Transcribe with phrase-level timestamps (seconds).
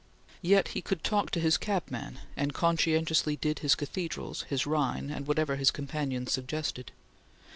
[0.41, 5.27] Yet he could talk to his cabman and conscientiously did his cathedrals, his Rhine, and
[5.27, 6.91] whatever his companions suggested.